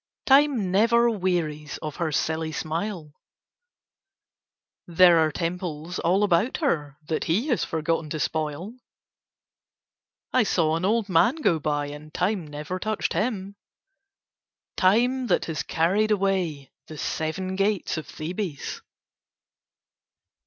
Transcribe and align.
Time 0.25 0.71
never 0.71 1.11
wearies 1.11 1.77
of 1.83 1.97
her 1.97 2.11
silly 2.11 2.51
smile. 2.51 3.13
There 4.87 5.19
are 5.19 5.31
temples 5.31 5.99
all 5.99 6.23
about 6.23 6.57
her 6.57 6.97
that 7.07 7.25
he 7.25 7.49
has 7.49 7.63
forgotten 7.63 8.09
to 8.09 8.19
spoil. 8.19 8.73
I 10.33 10.41
saw 10.41 10.75
an 10.75 10.85
old 10.85 11.07
man 11.07 11.35
go 11.35 11.59
by, 11.59 11.85
and 11.89 12.11
Time 12.11 12.47
never 12.47 12.79
touched 12.79 13.13
him. 13.13 13.55
Time 14.75 15.27
that 15.27 15.45
has 15.45 15.61
carried 15.61 16.09
away 16.09 16.71
the 16.87 16.97
seven 16.97 17.55
gates 17.55 17.95
of 17.95 18.07
Thebes! 18.07 18.81